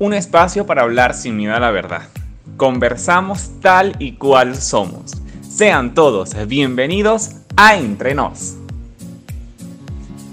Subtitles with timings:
[0.00, 2.08] un espacio para hablar sin miedo a la verdad.
[2.56, 5.12] Conversamos tal y cual somos.
[5.42, 8.56] Sean todos bienvenidos a Entre Nos.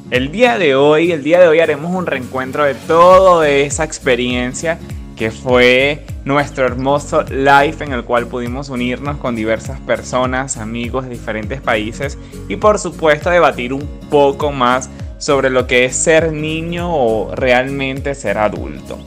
[0.10, 4.80] El día de hoy, el día de hoy haremos un reencuentro de toda esa experiencia
[5.18, 11.10] que fue nuestro hermoso live en el cual pudimos unirnos con diversas personas, amigos de
[11.10, 16.90] diferentes países y por supuesto debatir un poco más sobre lo que es ser niño
[16.90, 18.98] o realmente ser adulto.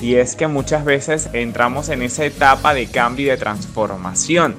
[0.00, 4.54] Y es que muchas veces entramos en esa etapa de cambio y de transformación.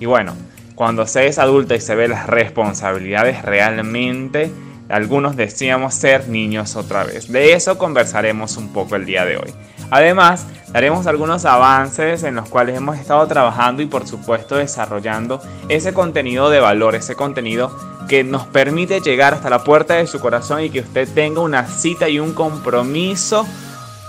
[0.00, 0.34] Y bueno,
[0.74, 4.50] cuando se es adulto y se ve las responsabilidades realmente,
[4.88, 7.30] algunos decíamos ser niños otra vez.
[7.30, 9.52] De eso conversaremos un poco el día de hoy.
[9.90, 15.92] Además, daremos algunos avances en los cuales hemos estado trabajando y por supuesto desarrollando ese
[15.92, 17.76] contenido de valor, ese contenido
[18.08, 21.66] que nos permite llegar hasta la puerta de su corazón y que usted tenga una
[21.66, 23.46] cita y un compromiso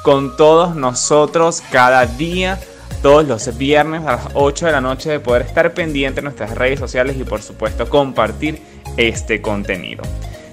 [0.05, 2.59] con todos nosotros cada día,
[3.01, 6.53] todos los viernes a las 8 de la noche de poder estar pendiente en nuestras
[6.53, 8.61] redes sociales y por supuesto compartir
[8.97, 10.03] este contenido.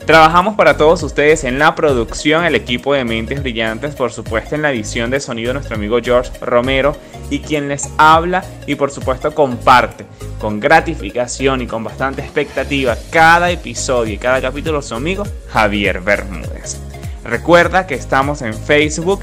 [0.07, 4.63] Trabajamos para todos ustedes en la producción, el equipo de Mentes Brillantes, por supuesto en
[4.63, 6.97] la edición de sonido nuestro amigo George Romero
[7.29, 10.07] y quien les habla y por supuesto comparte
[10.41, 16.79] con gratificación y con bastante expectativa cada episodio y cada capítulo su amigo Javier Bermúdez.
[17.23, 19.21] Recuerda que estamos en Facebook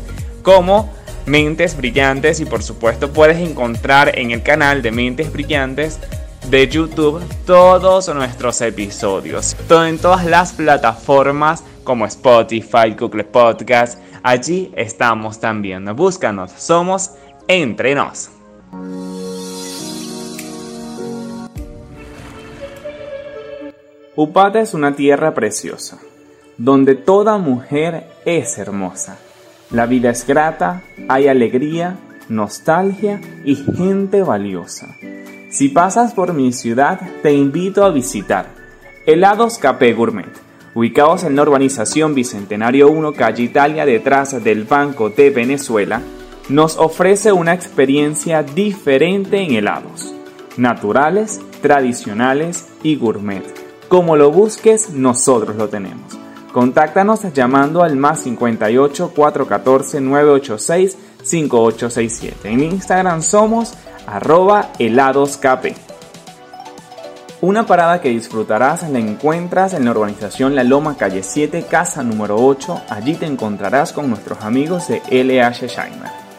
[0.50, 0.90] como
[1.28, 6.00] Mentes Brillantes y por supuesto puedes encontrar en el canal de Mentes Brillantes
[6.50, 9.56] de YouTube todos nuestros episodios.
[9.68, 14.00] Todo en todas las plataformas como Spotify, Google Podcast.
[14.24, 15.86] Allí estamos también.
[15.96, 16.52] Búscanos.
[16.58, 17.12] Somos
[17.48, 18.32] Entre Nos.
[24.16, 26.00] Upata es una tierra preciosa,
[26.58, 29.20] donde toda mujer es hermosa.
[29.72, 31.96] La vida es grata, hay alegría,
[32.28, 34.96] nostalgia y gente valiosa.
[35.52, 38.48] Si pasas por mi ciudad, te invito a visitar
[39.06, 40.30] Helados Capé Gourmet,
[40.74, 46.02] ubicados en la urbanización Bicentenario 1, calle Italia, detrás del Banco de Venezuela,
[46.50, 50.16] nos ofrece una experiencia diferente en helados,
[50.58, 53.44] naturales, tradicionales y gourmet.
[53.88, 56.18] Como lo busques, nosotros lo tenemos.
[56.52, 62.50] Contáctanos llamando al más 58 414 986 5867.
[62.50, 63.74] En Instagram somos
[64.08, 65.76] arroba heladoscape.
[67.42, 72.36] Una parada que disfrutarás la encuentras en la urbanización La Loma, calle 7, casa número
[72.36, 72.82] 8.
[72.90, 76.30] Allí te encontrarás con nuestros amigos de LH Shiner.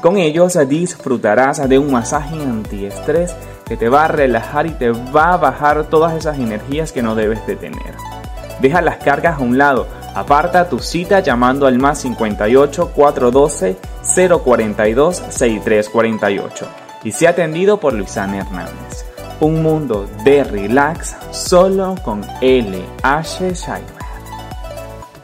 [0.00, 3.34] Con ellos disfrutarás de un masaje antiestrés
[3.66, 7.14] que te va a relajar y te va a bajar todas esas energías que no
[7.14, 7.94] debes de tener.
[8.60, 13.76] Deja las cargas a un lado, aparta tu cita llamando al más 58 412
[14.42, 16.68] 042 6348
[17.04, 19.04] y se ha atendido por Luisana Hernández.
[19.40, 24.04] Un mundo de relax solo con LH Shiner.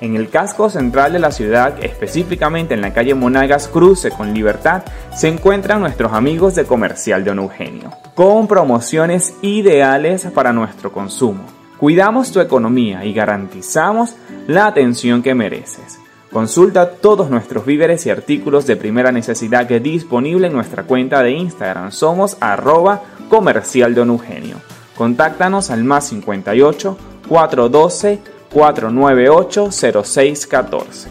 [0.00, 4.82] En el casco central de la ciudad, específicamente en la calle Monagas Cruce con Libertad,
[5.14, 11.59] se encuentran nuestros amigos de Comercial Don Eugenio, con promociones ideales para nuestro consumo.
[11.80, 14.14] Cuidamos tu economía y garantizamos
[14.46, 15.98] la atención que mereces.
[16.30, 21.30] Consulta todos nuestros víveres y artículos de primera necesidad que disponible en nuestra cuenta de
[21.30, 21.90] Instagram.
[21.90, 24.56] Somos arroba comercial Don Eugenio.
[24.94, 28.18] Contáctanos al más 58 412
[28.52, 31.08] 498 0614.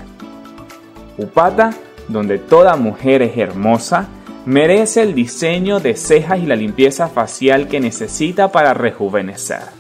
[1.18, 1.74] Upata,
[2.08, 4.08] donde toda mujer es hermosa,
[4.46, 9.79] merece el diseño de cejas y la limpieza facial que necesita para rejuvenecer.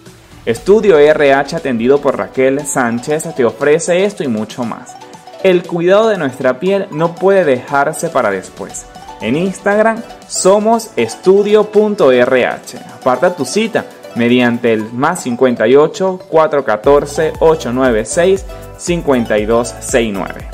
[0.50, 4.96] Estudio RH atendido por Raquel Sánchez te ofrece esto y mucho más.
[5.44, 8.88] El cuidado de nuestra piel no puede dejarse para después.
[9.22, 12.80] En Instagram somos estudio.rh.
[12.96, 20.48] Aparta tu cita mediante el más 58 414 896 5269.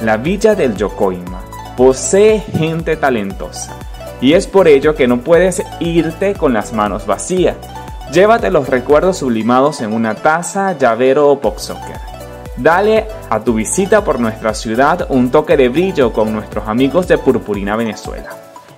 [0.00, 1.44] La villa del Yokoima
[1.76, 3.78] posee gente talentosa
[4.20, 7.54] y es por ello que no puedes irte con las manos vacías.
[8.12, 11.96] Llévate los recuerdos sublimados en una taza, llavero o poxoker.
[12.58, 17.16] Dale a tu visita por nuestra ciudad un toque de brillo con nuestros amigos de
[17.16, 18.28] Purpurina Venezuela.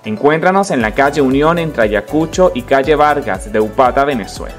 [0.05, 4.55] Encuéntranos en la calle Unión entre Ayacucho y calle Vargas de Upata, Venezuela.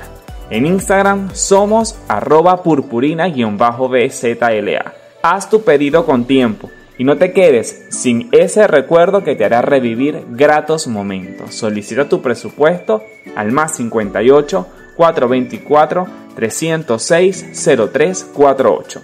[0.51, 4.93] En Instagram somos arroba purpurina-bzla.
[5.23, 9.63] Haz tu pedido con tiempo y no te quedes sin ese recuerdo que te hará
[9.63, 11.55] revivir gratos momentos.
[11.55, 13.05] Solicita tu presupuesto
[13.35, 14.67] al más 58
[14.97, 19.03] 424 306 0348.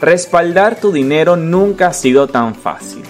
[0.00, 3.02] Respaldar tu dinero nunca ha sido tan fácil.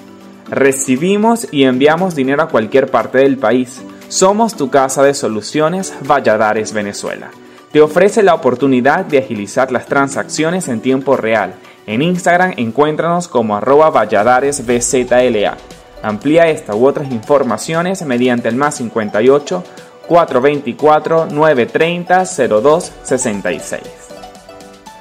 [0.48, 3.82] Recibimos y enviamos dinero a cualquier parte del país.
[4.08, 7.30] Somos tu casa de soluciones Valladares Venezuela.
[7.72, 11.54] Te ofrece la oportunidad de agilizar las transacciones en tiempo real.
[11.86, 15.56] En Instagram encuéntranos como arroba valladaresbzla.
[16.02, 19.64] Amplía esta u otras informaciones mediante el más 58
[20.06, 23.82] 424 930 0266.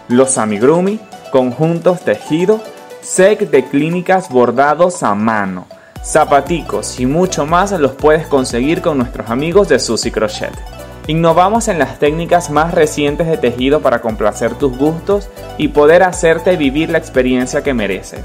[0.09, 0.99] Los amigurumi,
[1.31, 2.61] conjuntos tejido,
[3.01, 5.67] sec de clínicas bordados a mano,
[6.03, 10.82] zapaticos y mucho más los puedes conseguir con nuestros amigos de Susi Crochet.
[11.07, 16.55] Innovamos en las técnicas más recientes de tejido para complacer tus gustos y poder hacerte
[16.55, 18.21] vivir la experiencia que mereces.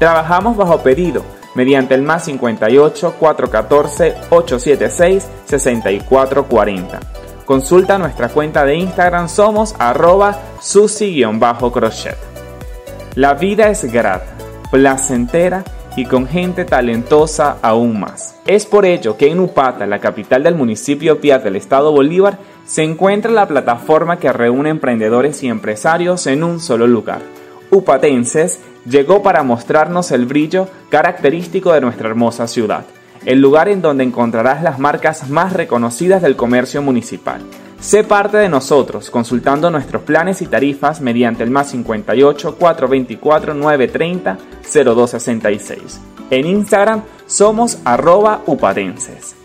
[0.00, 1.22] Trabajamos bajo pedido
[1.54, 7.00] mediante el más 58 414 876 6440.
[7.44, 12.16] Consulta nuestra cuenta de Instagram somos arroba susi-crochet.
[13.14, 14.26] La vida es grata,
[14.72, 15.62] placentera
[15.96, 18.36] y con gente talentosa aún más.
[18.46, 22.82] Es por ello que en Upata, la capital del municipio Piat del estado Bolívar, se
[22.82, 27.20] encuentra la plataforma que reúne emprendedores y empresarios en un solo lugar.
[27.70, 32.84] Upatenses llegó para mostrarnos el brillo característico de nuestra hermosa ciudad,
[33.24, 37.40] el lugar en donde encontrarás las marcas más reconocidas del comercio municipal.
[37.80, 44.38] Sé parte de nosotros consultando nuestros planes y tarifas mediante el más 58 424 930
[44.62, 46.00] 0266.
[46.30, 49.36] En Instagram somos arroba upatenses.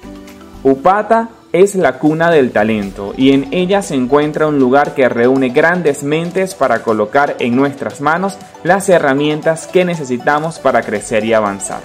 [0.64, 5.50] Upata es la cuna del talento y en ella se encuentra un lugar que reúne
[5.50, 11.82] grandes mentes para colocar en nuestras manos las herramientas que necesitamos para crecer y avanzar.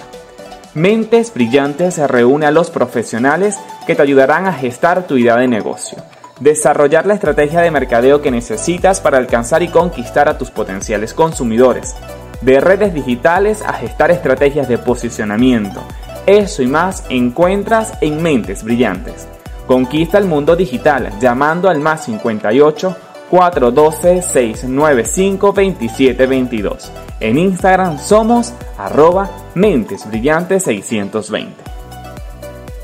[0.73, 5.47] Mentes Brillantes se reúne a los profesionales que te ayudarán a gestar tu idea de
[5.47, 5.97] negocio,
[6.39, 11.95] desarrollar la estrategia de mercadeo que necesitas para alcanzar y conquistar a tus potenciales consumidores,
[12.41, 15.81] de redes digitales a gestar estrategias de posicionamiento.
[16.25, 19.27] Eso y más encuentras en Mentes Brillantes.
[19.65, 22.95] Conquista el mundo digital llamando al más 58
[23.29, 26.91] 412 695 2722.
[27.19, 31.51] En Instagram somos arroba mentesbrillantes 620.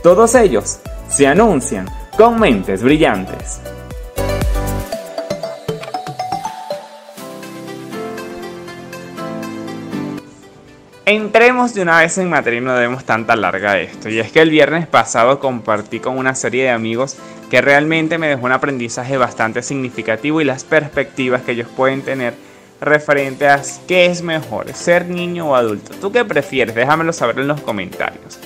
[0.01, 1.87] Todos ellos se anuncian
[2.17, 3.59] con mentes brillantes.
[11.05, 14.09] Entremos de una vez en materia y no debemos tanta larga esto.
[14.09, 17.17] Y es que el viernes pasado compartí con una serie de amigos
[17.49, 22.35] que realmente me dejó un aprendizaje bastante significativo y las perspectivas que ellos pueden tener
[22.79, 25.93] referente a qué es mejor, ser niño o adulto.
[25.99, 26.73] ¿Tú qué prefieres?
[26.73, 28.39] Déjamelo saber en los comentarios.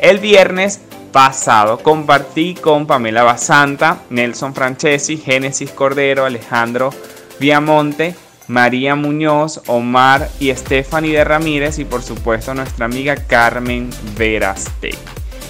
[0.00, 0.80] El viernes
[1.12, 6.90] pasado compartí con Pamela Basanta, Nelson Francesi, Génesis Cordero, Alejandro
[7.38, 8.14] Viamonte
[8.48, 14.90] María Muñoz, Omar y Stephanie de Ramírez y por supuesto nuestra amiga Carmen Veraste.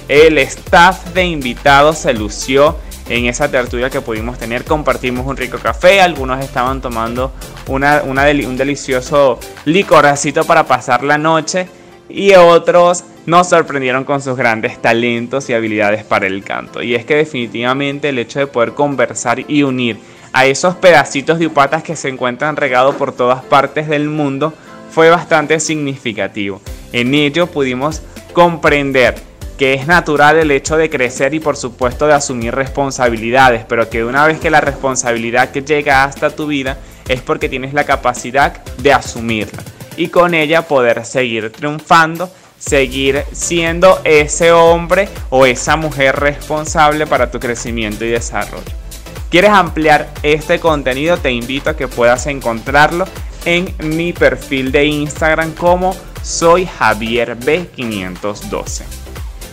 [0.08, 2.76] El staff de invitados se lució
[3.08, 4.64] en esa tertulia que pudimos tener.
[4.64, 7.32] Compartimos un rico café, algunos estaban tomando
[7.66, 11.68] un delicioso licoracito para pasar la noche
[12.08, 16.82] y otros nos sorprendieron con sus grandes talentos y habilidades para el canto.
[16.82, 19.98] Y es que definitivamente el hecho de poder conversar y unir
[20.32, 24.52] a esos pedacitos de upatas que se encuentran regados por todas partes del mundo
[24.90, 26.60] fue bastante significativo.
[26.92, 29.14] En ello pudimos comprender
[29.58, 34.04] que es natural el hecho de crecer y por supuesto de asumir responsabilidades, pero que
[34.04, 38.64] una vez que la responsabilidad que llega hasta tu vida es porque tienes la capacidad
[38.78, 39.62] de asumirla
[39.96, 42.30] y con ella poder seguir triunfando,
[42.64, 48.62] seguir siendo ese hombre o esa mujer responsable para tu crecimiento y desarrollo.
[49.30, 51.16] ¿Quieres ampliar este contenido?
[51.16, 53.06] Te invito a que puedas encontrarlo
[53.44, 58.82] en mi perfil de Instagram como soy Javier B512.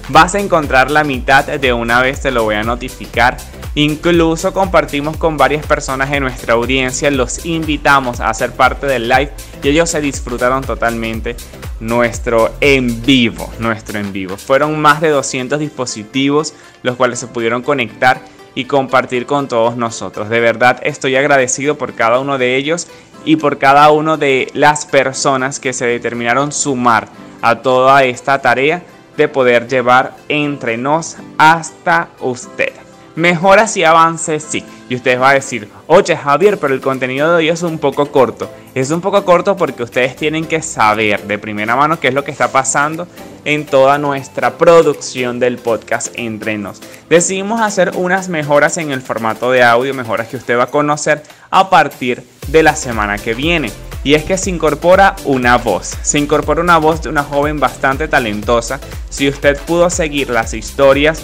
[0.10, 3.38] Vas a encontrar la mitad de una vez, te lo voy a notificar.
[3.76, 9.32] Incluso compartimos con varias personas en nuestra audiencia, los invitamos a ser parte del live
[9.62, 11.36] y ellos se disfrutaron totalmente
[11.80, 14.38] nuestro en vivo, nuestro en vivo.
[14.38, 18.22] Fueron más de 200 dispositivos los cuales se pudieron conectar
[18.56, 20.30] y compartir con todos nosotros.
[20.30, 22.88] De verdad estoy agradecido por cada uno de ellos
[23.24, 27.08] y por cada una de las personas que se determinaron sumar
[27.42, 28.84] a toda esta tarea
[29.16, 32.79] de poder llevar entre nos hasta usted.
[33.20, 34.64] Mejoras y avances sí.
[34.88, 38.10] Y ustedes van a decir, oye Javier, pero el contenido de hoy es un poco
[38.14, 38.50] corto.
[38.74, 42.24] Es un poco corto porque ustedes tienen que saber de primera mano qué es lo
[42.24, 43.10] que está pasando
[43.44, 46.82] en toda nuestra producción del podcast Entre Nos.
[47.10, 51.22] Decidimos hacer unas mejoras en el formato de audio, mejoras que usted va a conocer
[51.50, 53.70] a partir de la semana que viene.
[54.02, 55.98] y es que se incorpora una voz.
[56.04, 58.80] Se incorpora una voz de una joven bastante talentosa.
[59.10, 61.22] Si usted pudo seguir las historias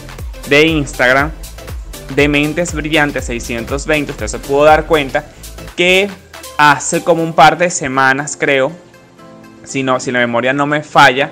[0.50, 1.32] de Instagram
[2.14, 5.26] de Mentes Brillantes 620, usted se pudo dar cuenta
[5.76, 6.10] que
[6.58, 8.72] hace como un par de semanas, creo,
[9.64, 11.32] si, no, si la memoria no me falla,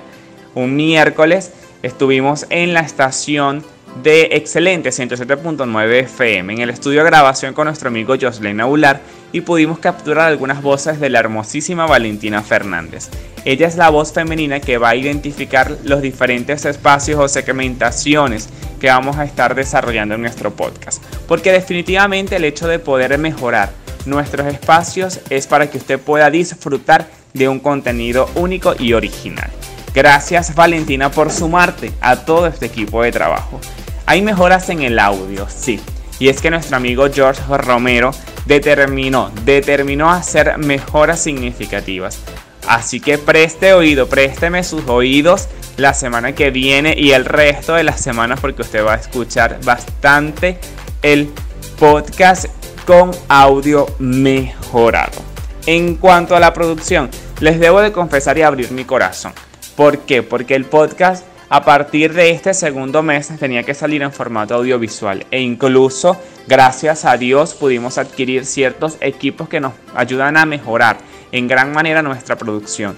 [0.54, 1.52] un miércoles
[1.82, 3.64] estuvimos en la estación
[4.02, 9.00] de Excelente 107.9 FM en el estudio de grabación con nuestro amigo Jocelyn Aular
[9.32, 13.08] y pudimos capturar algunas voces de la hermosísima Valentina Fernández.
[13.44, 18.48] Ella es la voz femenina que va a identificar los diferentes espacios o segmentaciones
[18.80, 21.02] que vamos a estar desarrollando en nuestro podcast.
[21.28, 23.70] Porque definitivamente el hecho de poder mejorar
[24.06, 29.50] nuestros espacios es para que usted pueda disfrutar de un contenido único y original.
[29.94, 33.60] Gracias Valentina por sumarte a todo este equipo de trabajo.
[34.06, 35.80] Hay mejoras en el audio, sí.
[36.18, 38.12] Y es que nuestro amigo George Romero
[38.46, 42.20] determinó, determinó hacer mejoras significativas.
[42.66, 47.84] Así que preste oído, présteme sus oídos la semana que viene y el resto de
[47.84, 50.58] las semanas porque usted va a escuchar bastante
[51.02, 51.30] el
[51.78, 52.46] podcast
[52.86, 55.22] con audio mejorado.
[55.66, 59.32] En cuanto a la producción, les debo de confesar y abrir mi corazón.
[59.76, 60.22] ¿Por qué?
[60.22, 65.26] Porque el podcast a partir de este segundo mes tenía que salir en formato audiovisual
[65.30, 70.98] e incluso gracias a Dios pudimos adquirir ciertos equipos que nos ayudan a mejorar
[71.32, 72.96] en gran manera nuestra producción.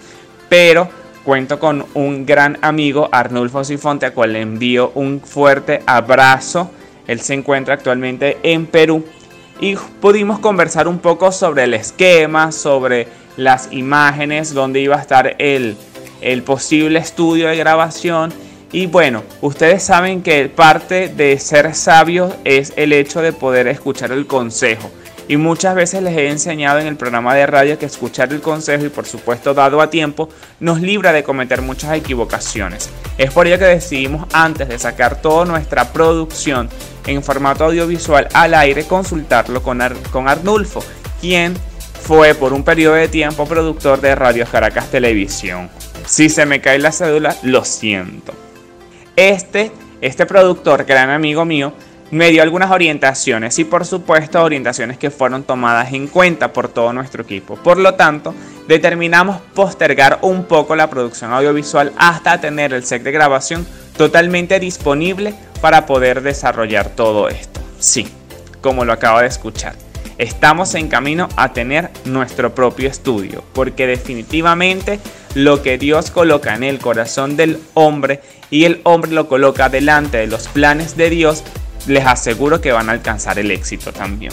[0.49, 0.89] Pero
[1.25, 6.71] cuento con un gran amigo, Arnulfo Sifonte, a cual le envío un fuerte abrazo.
[7.07, 9.05] Él se encuentra actualmente en Perú
[9.61, 15.35] y pudimos conversar un poco sobre el esquema, sobre las imágenes, dónde iba a estar
[15.39, 15.77] el,
[16.21, 18.33] el posible estudio de grabación.
[18.73, 24.13] Y bueno, ustedes saben que parte de ser sabio es el hecho de poder escuchar
[24.13, 24.91] el consejo.
[25.29, 28.85] Y muchas veces les he enseñado en el programa de radio que escuchar el consejo
[28.85, 30.29] y por supuesto dado a tiempo
[30.61, 32.91] nos libra de cometer muchas equivocaciones.
[33.19, 36.69] Es por ello que decidimos antes de sacar toda nuestra producción
[37.07, 39.83] en formato audiovisual al aire consultarlo con,
[40.13, 40.85] con Arnulfo,
[41.21, 41.55] quien
[42.03, 45.69] fue por un periodo de tiempo productor de Radio Caracas Televisión.
[46.07, 48.33] Si se me cae la cédula, lo siento.
[49.17, 51.73] Este, este productor, gran amigo mío,
[52.11, 56.93] me dio algunas orientaciones y por supuesto orientaciones que fueron tomadas en cuenta por todo
[56.93, 57.57] nuestro equipo.
[57.57, 58.35] Por lo tanto,
[58.69, 65.35] determinamos postergar un poco la producción audiovisual hasta tener el set de grabación totalmente disponible
[65.61, 67.61] para poder desarrollar todo esto.
[67.81, 68.07] Sí,
[68.61, 69.86] como lo acabo de escuchar.
[70.19, 74.99] Estamos en camino a tener nuestro propio estudio, porque definitivamente
[75.35, 80.17] lo que Dios coloca en el corazón del hombre y el hombre lo coloca delante
[80.17, 81.43] de los planes de Dios,
[81.87, 84.33] les aseguro que van a alcanzar el éxito también.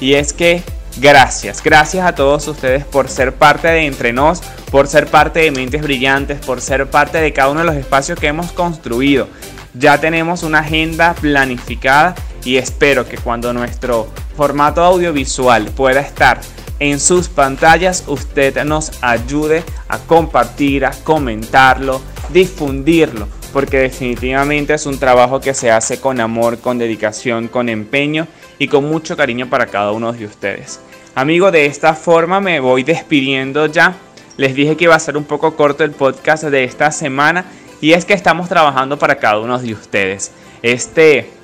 [0.00, 0.62] Y es que
[0.96, 5.50] gracias, gracias a todos ustedes por ser parte de Entre Nos, por ser parte de
[5.50, 9.28] Mentes Brillantes, por ser parte de cada uno de los espacios que hemos construido.
[9.74, 12.14] Ya tenemos una agenda planificada
[12.48, 16.40] y espero que cuando nuestro formato audiovisual pueda estar
[16.78, 22.00] en sus pantallas, usted nos ayude a compartir, a comentarlo,
[22.30, 28.26] difundirlo, porque definitivamente es un trabajo que se hace con amor, con dedicación, con empeño
[28.58, 30.80] y con mucho cariño para cada uno de ustedes.
[31.14, 33.94] Amigo, de esta forma me voy despidiendo ya.
[34.38, 37.44] Les dije que iba a ser un poco corto el podcast de esta semana
[37.82, 40.32] y es que estamos trabajando para cada uno de ustedes.
[40.62, 41.37] Este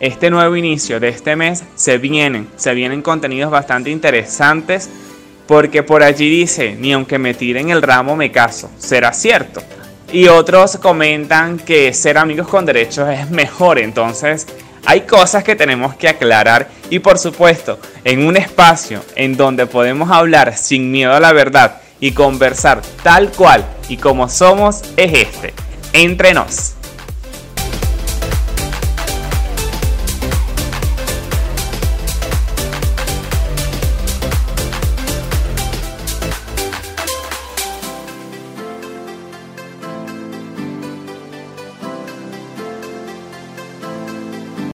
[0.00, 4.88] este nuevo inicio de este mes se vienen, se vienen contenidos bastante interesantes
[5.46, 9.62] porque por allí dice, ni aunque me tiren el ramo me caso, será cierto.
[10.12, 14.46] Y otros comentan que ser amigos con derechos es mejor, entonces
[14.86, 20.10] hay cosas que tenemos que aclarar y por supuesto en un espacio en donde podemos
[20.10, 25.52] hablar sin miedo a la verdad y conversar tal cual y como somos es este,
[25.92, 26.79] entre nos.